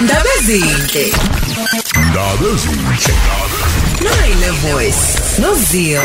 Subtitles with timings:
[0.00, 1.12] Ndaba ezinhle.
[2.10, 3.14] Ndaba ezinhle.
[4.00, 5.18] Nine voice.
[5.38, 6.02] Nozio.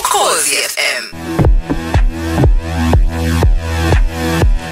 [0.00, 1.45] Ukhosi FM.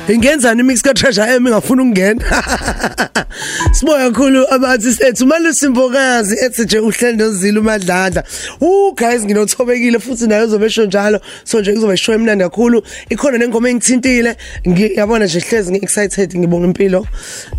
[0.09, 2.25] Ingenzani imix ka treasure em ingafuna ukungena?
[3.73, 5.27] Siboya kakhulu abathi sethu.
[5.27, 8.25] Malusimbokazi ethi nje uhlelo nozila umadlala
[8.61, 11.21] uh guys nginothobekile futhi nayo uzobe esho njalo.
[11.45, 12.83] So nje kuzobe show emnandi kakhulu.
[13.11, 14.37] Ikhona nengoma engithintile.
[14.69, 17.07] Ngiyabona nje hlezi ngi excited ngibonga impilo.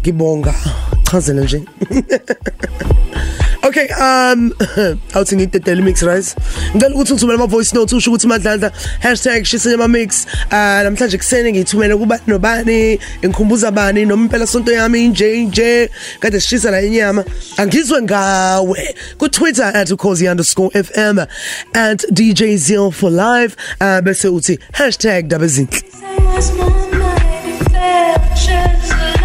[0.02, 0.54] Ngibonga.
[1.12, 1.64] Chazela nje.
[3.66, 4.54] Okay um
[5.16, 6.36] awuthi ngidedele mix rice
[6.76, 10.26] ngicela ukuthi uthumele ama voice notes usho ukuthi madlala #shisenya mix.
[10.52, 16.40] Uh namhlanje kusene ngithumele kuba nobani engikhumbuza bani noma impela sonto yami inje nje kade
[16.40, 17.24] sishisa la inyama.
[17.58, 18.96] Angizwe ngawe.
[19.18, 21.28] Ku Twitter @cozy_fm
[21.74, 24.60] and DJ Zil for live uh bese uthi
[25.28, 25.82] #dabezinhle
[26.36, 29.22] was one night it felt just like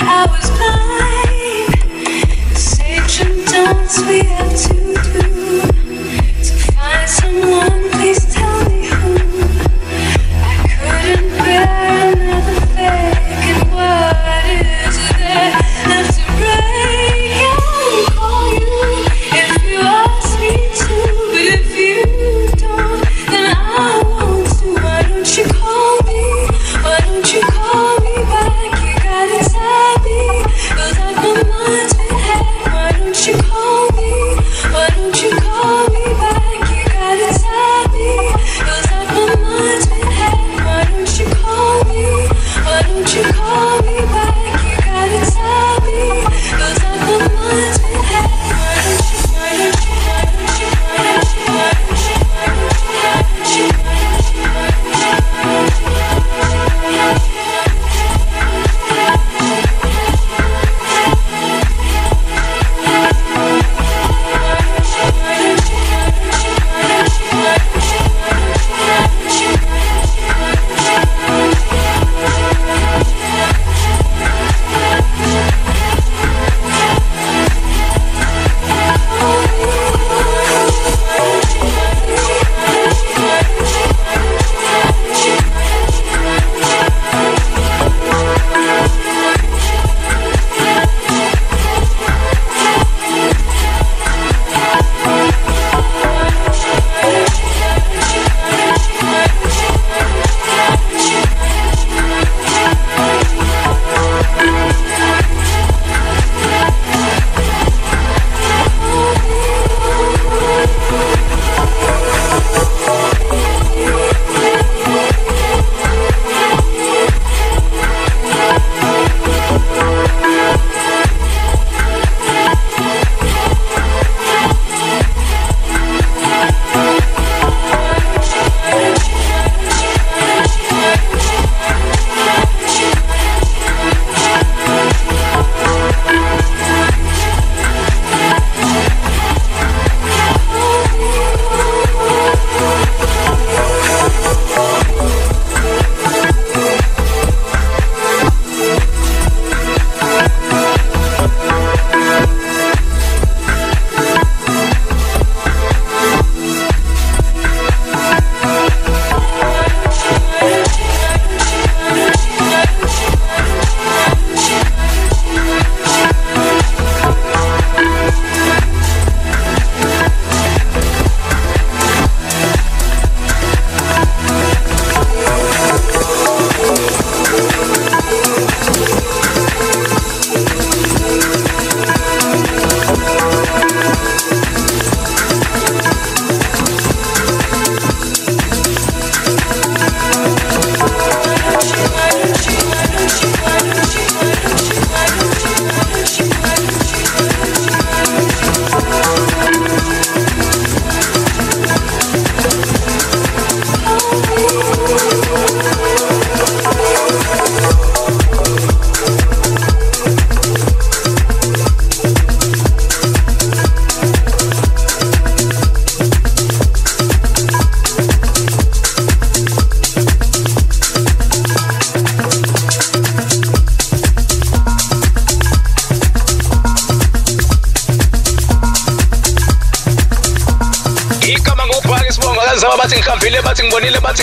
[0.00, 0.85] I was blind.
[3.86, 5.62] We have to do
[6.42, 7.90] to find someone.
[7.92, 8.75] Please tell me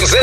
[0.02, 0.23] ngibonile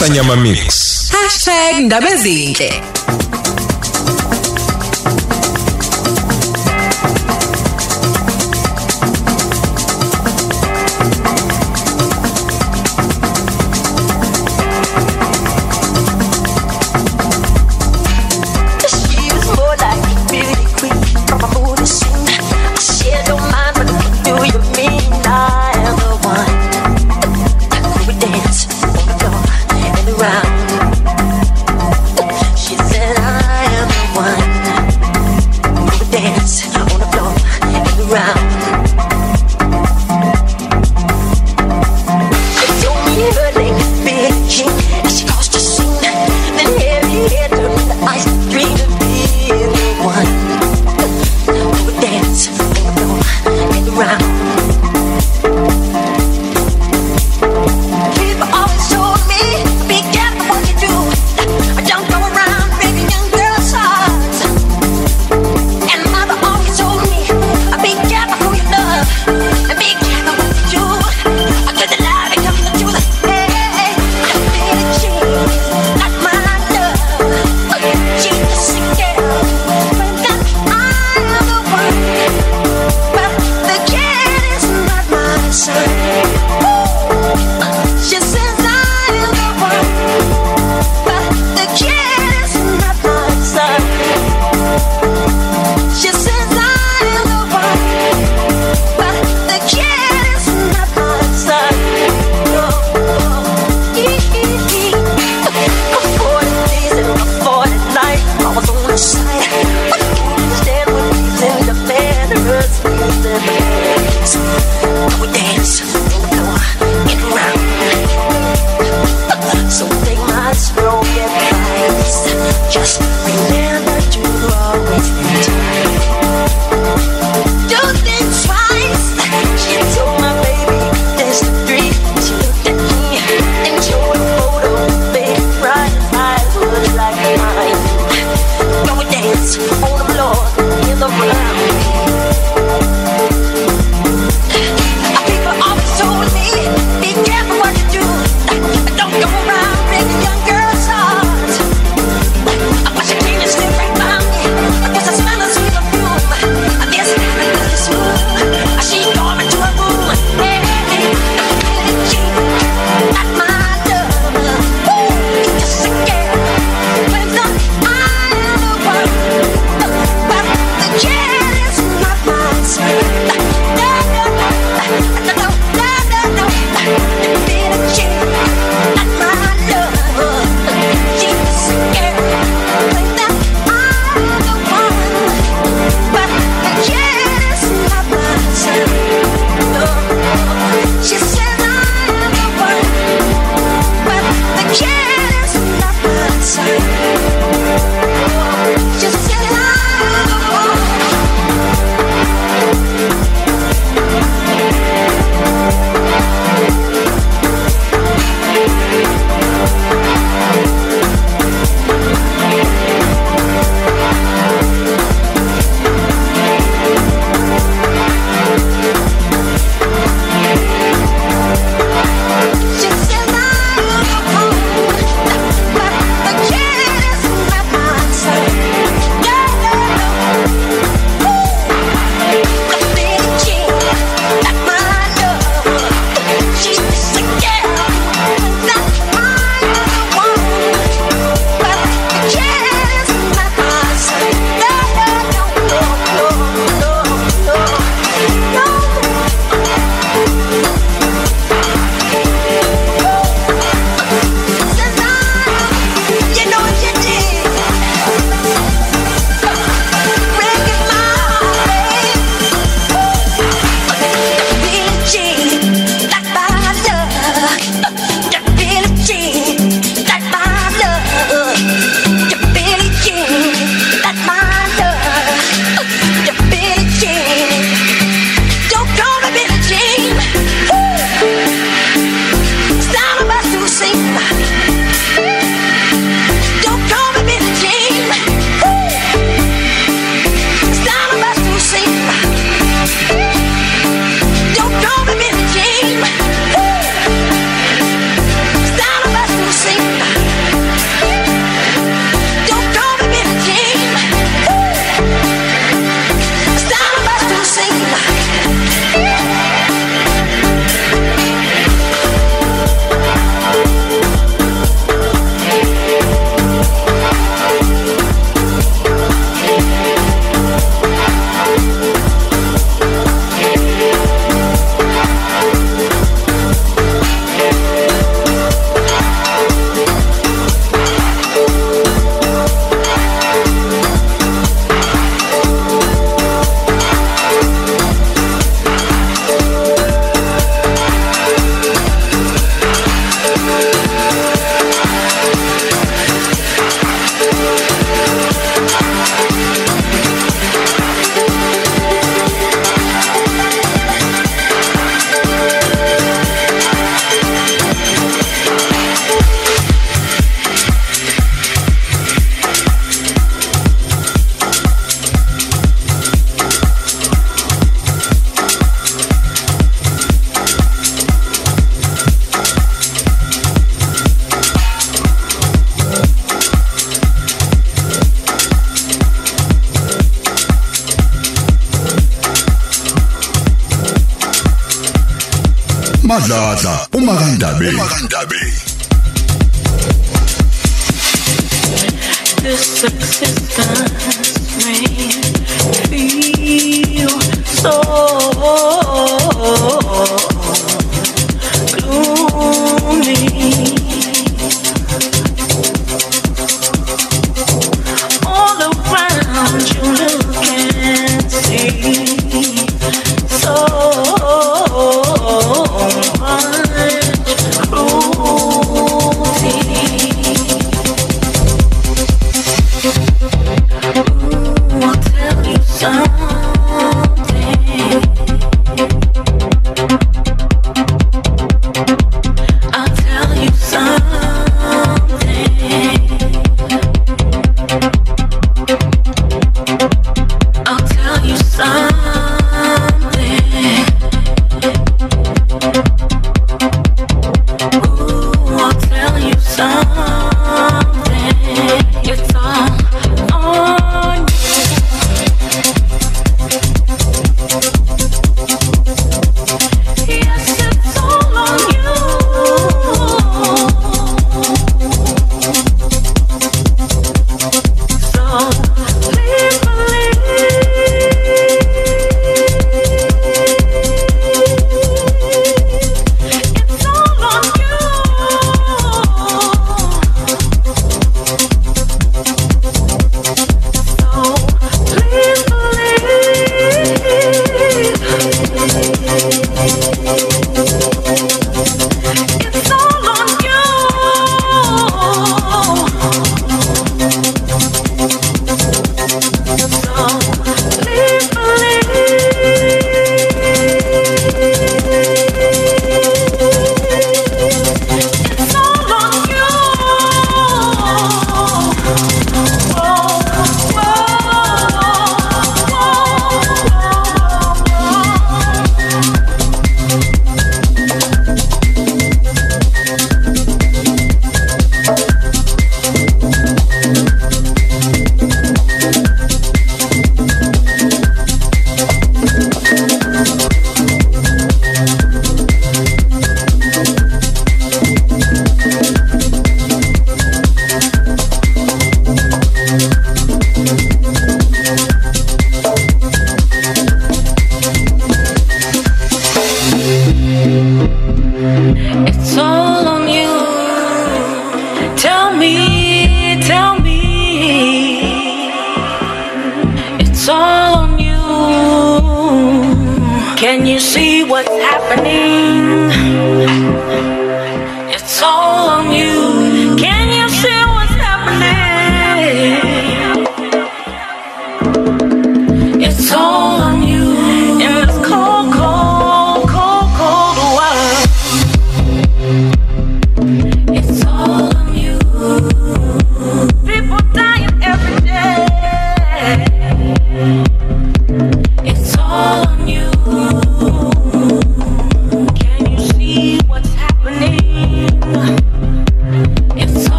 [0.00, 1.12] #shisanyama mix.
[1.80, 2.82] #ndabezinhle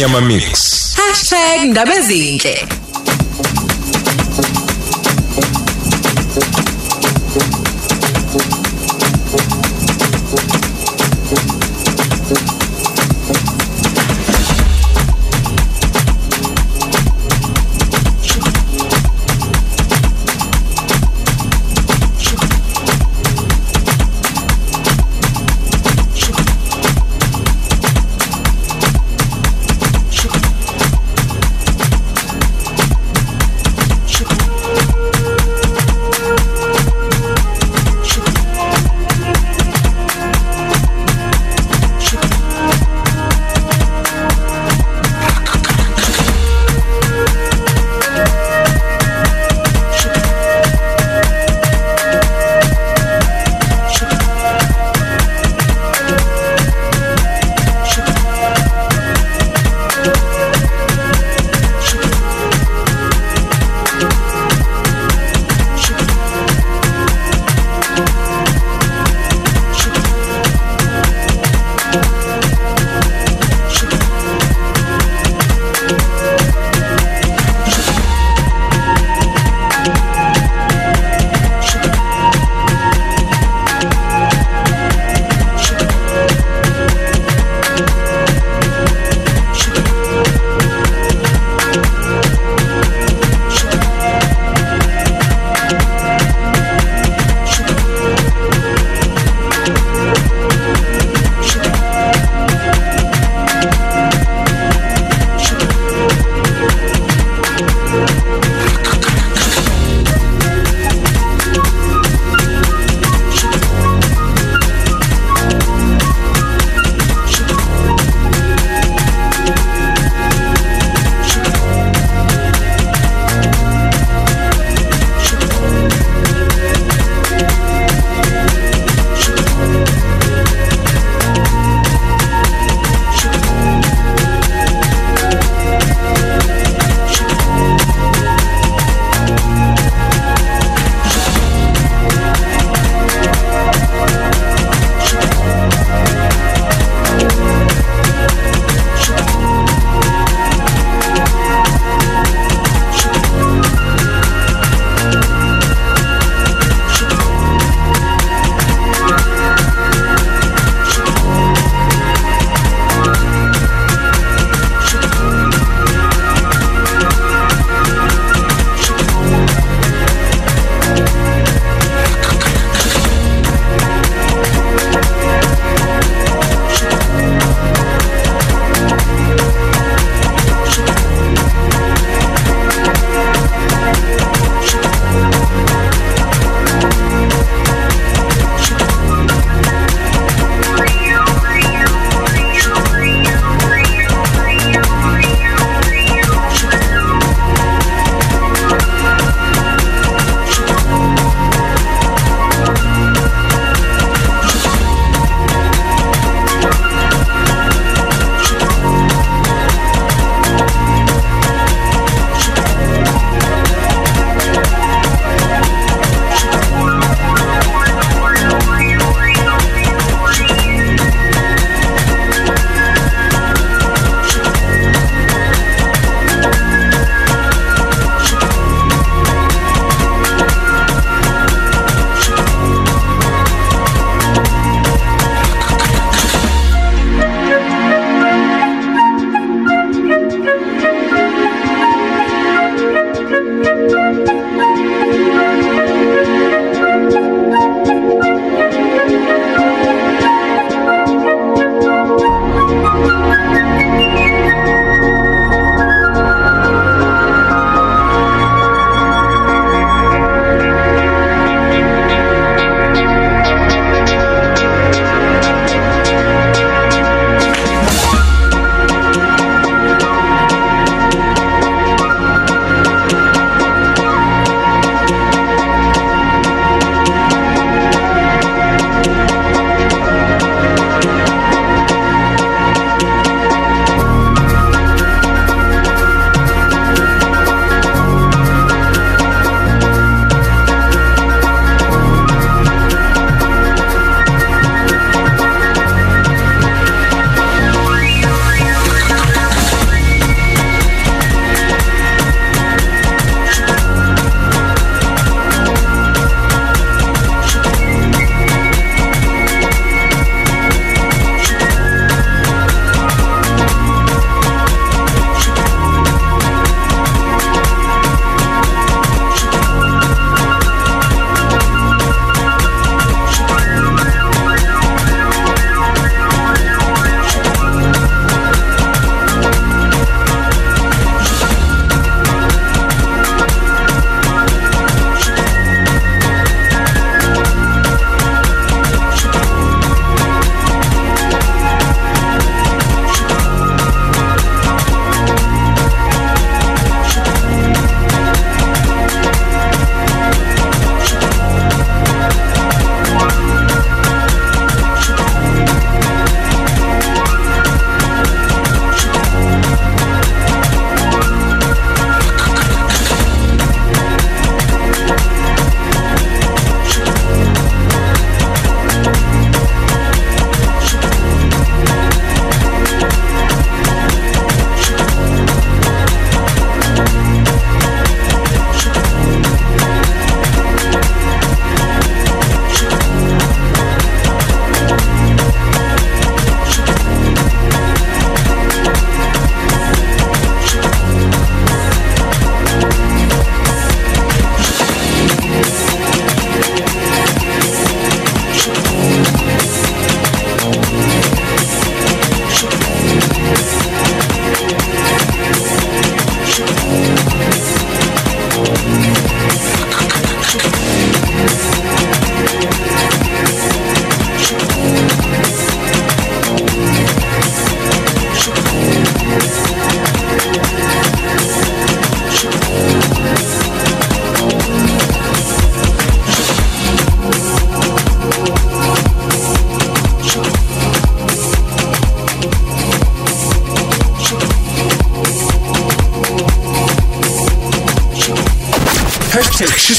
[0.00, 0.96] Sanyama Mix.
[1.64, 2.66] #ndabezinhle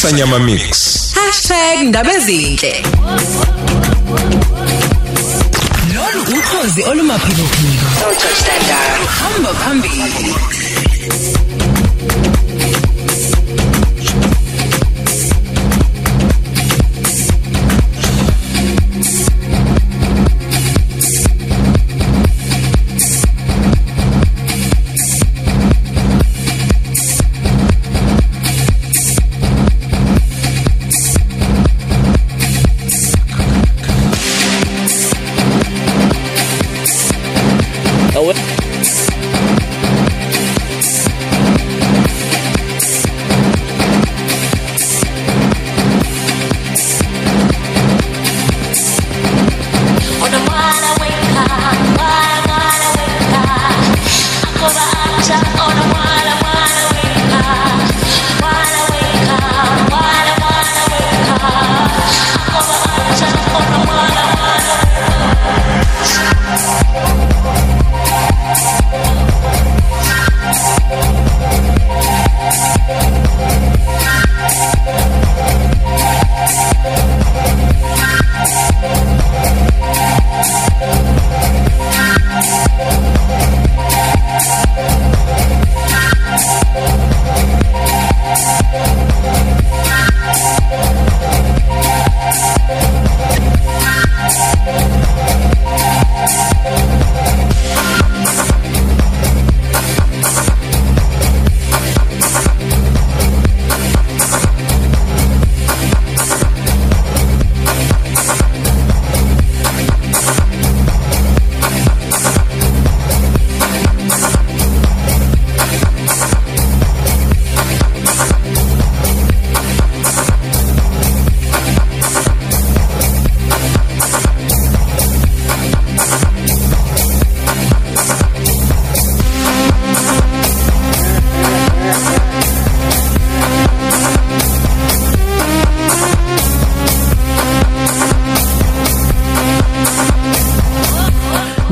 [0.01, 1.13] Shisa nyama mix.
[1.83, 2.85] #ndaba ezinhle
[5.95, 7.85] lolu ukhozi olumaphikophiko
[9.19, 10.35] hamba phambili.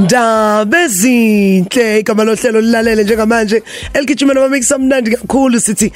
[0.10, 0.49] down.
[0.60, 5.92] Ndaba ezinhle igama lohlelo lilalele njengamanje eligijimela amamix amnandi kakhulu sithi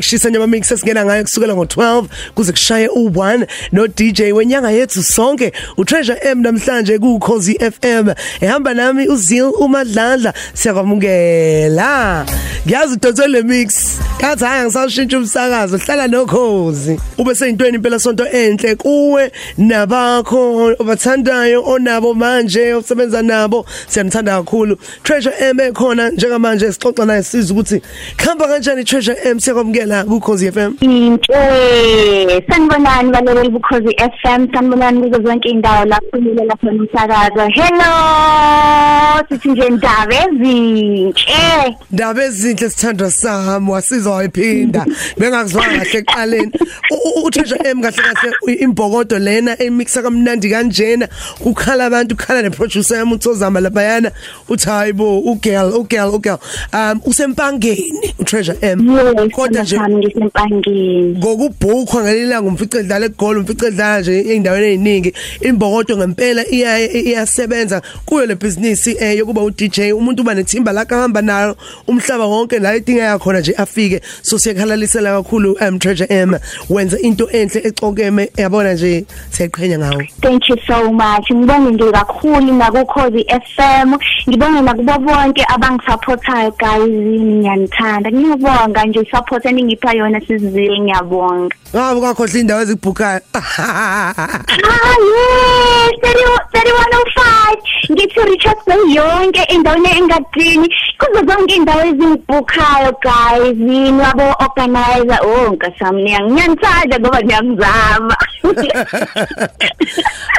[0.00, 6.18] #shisa mix esingena ngayo kusukela ngo12 kuze kushaye u1 no DJ wenyanga yethu sonke uTreasure
[6.24, 12.26] M namhlanje ku Cozy FM ehamba nami uZil uMadlandla siyakwamukela.
[12.66, 16.98] Ngiyazi udonse le mix kathi hayi ngisashintsha umsakazo hlala nokhozi.
[17.18, 23.66] Ube seyintweni impela sonto enhle kuwe nabakho obathandayo onabo manje osebenza nabo.
[23.88, 24.76] Siyanithanda kakhulu.
[25.02, 27.82] Treasure M ekhona njengamanje sixoxa naye siza ukuthi
[28.16, 35.22] khamba kanjani Treasure M siyakwamukela ku Cozy FM Inhle sanibonani balaleli bukhozi FM sanibonani kuzo
[35.22, 41.76] zonke indawo lapho nilela khona umsakazo hello sithi nje ndaba ezinhle.
[41.92, 44.86] Ndaba ezinhle sithandwa sami wasizwa wayiphinda.
[45.18, 46.52] Bengakuzwanga kahle eqaleni
[46.90, 51.08] U- u- uTreasure M kahle kahle imbokodo lena emixa kamnandi kanjena.
[51.42, 54.10] Kukhala abantu kukhala neproducer yami uThozama labayana
[54.48, 56.38] uthi hayibo ugirl ugirl ugirl
[56.72, 58.90] um usempangeni uTreasure M.
[58.90, 61.18] Yes, kodwa nje sami ngisempangeni.
[61.18, 68.26] ngokubhukwa ngelilanga umfice edlala egol umfice edlala nje eindaweni eziningi imbokodo ngempela iya iyasebenza kuyo
[68.26, 71.56] le business eh yokuba u DJ umuntu uba nethimba lakhe ahamba nalo
[71.86, 74.00] umhlaba wonke la idingeka khona nje afike.
[74.22, 76.38] So siyakhalalisela kakhulu um Treasure M.
[76.70, 81.30] Wenza into enhle exokeme yabona nje siyaqhenya ngawe thank you so much.
[81.32, 83.24] Ngibonge nje kakhulu nakukhozi
[83.64, 83.96] FM
[84.28, 92.40] ngibonge nakubo bonke abangisupportayo guys ngiyanithanda ngiyabonga nje support eningipha yona sizizile ngiyabonga ngabe kwakhohle
[92.40, 102.92] indawo ezibhukayo Ah yes, 3105 ngithi Richard Bay yonke endaweni engadini kuzo zonke indawo ezingibhukayo
[103.02, 103.58] guys
[103.92, 108.16] nabo organizer oh nkasami ngiyanithanda ngoba ngiyamzama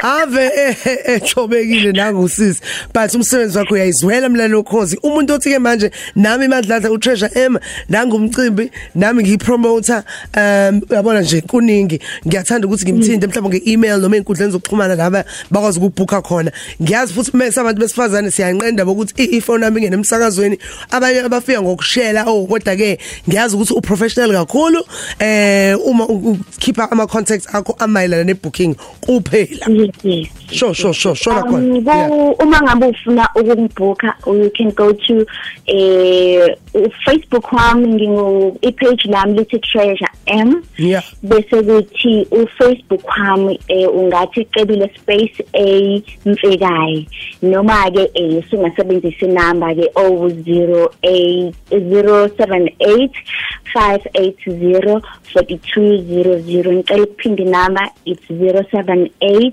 [0.02, 0.50] ave
[1.04, 2.62] ethobekile nangusisi
[2.94, 7.58] but umsebenzi wakho uyayizwela mlalo ukhozi umuntu othi ke manje nami imadladla uTreasure M
[7.88, 10.04] nangumcimbi nami ngiyipromoter
[10.36, 12.00] um uyabona nje kuningi.
[12.26, 16.52] Ngiyathanda ukuthi ngimthinte mhlawumbe ngeemail noma inkundleni zokuxhumana laba bakwazi ukubhuka khona.
[16.82, 20.58] Ngiyazi futhi mase abantu besifazane siyanqenda ukuthi ifone nami ingene emsakazweni
[20.90, 22.98] abanye abafika ngokushela oh kodwa ke
[23.28, 24.84] ngiyazi ukuthi uprofessional kakhulu.
[25.18, 29.66] Eh uma ukhipha ama contacts akho ama amayelana nebooking kuphela.
[29.68, 30.28] Yes yes.
[30.50, 32.34] Sure sure sure shona Um, khona ku- Yeah.
[32.40, 35.26] uma ngabe ufuna ukungibooka you can go to
[35.66, 36.56] eh
[37.04, 40.62] Facebook wami ngingu i-page lami lithi Treasure M.
[40.76, 41.02] Yeah.
[41.22, 47.08] Bese kuthi uFacebook wami eh ungathi cebile space a mfekayi
[47.42, 53.10] noma ke eh singasebenzisa inamba ke 008 078
[53.74, 55.02] 580
[55.34, 59.52] 4200 ngicela ukuphinde inamba it's 078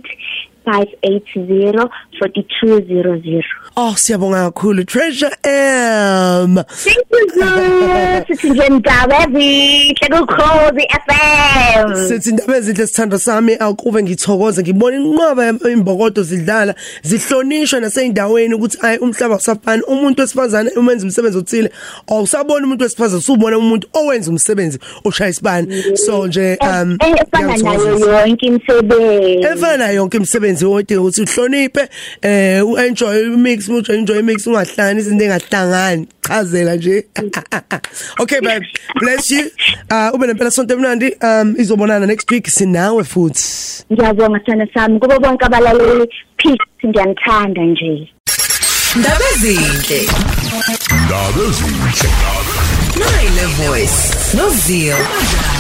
[0.66, 1.90] 580
[2.22, 3.44] 4200
[3.76, 6.56] oh siyabonga kakhulu treasure m.
[6.56, 14.04] Thank you sir sithi nje ndaba ezinhle kukhozi FM sithi indaba ezinhle sithando sami akuve
[14.04, 21.38] ngithokoze ngibona inqwaba imbokodo zidlala zihlonishwa naseyindaweni ukuthi ayi umhlaba usafani umuntu wesifazane umenza umsebenzi
[21.38, 21.72] othile
[22.08, 25.84] awusabona umuntu wesifazane usubona umuntu owenza umsebenzi oshaya isibani.
[25.98, 28.20] So nje um Eh, efana nayo ngiyakuthokozisa.
[28.22, 29.46] yonke imisebenzi.
[29.46, 30.18] Efana nayo yonke
[30.54, 31.90] imisebenzi odinga ukuthi uhloniphe
[32.22, 37.06] eh uenjoy mix uenjoy enjoy mix ungahlangani izinto engahlangani chazela nje
[38.22, 38.66] okay babe
[39.00, 39.46] bless you
[39.92, 43.44] uh ube nempela sonto emnandi um izobonana next week sinawe futhi
[43.92, 48.10] ngiyabonga sana sami kubo bonke abalaleli peace ngiyanithanda nje
[48.96, 50.02] Ndaba ezinhle.
[51.06, 52.10] Ndaba ezinhle.
[52.96, 54.38] Nine voice.
[54.38, 55.00] No zeal.
[55.02, 55.53] Ukhozi FM.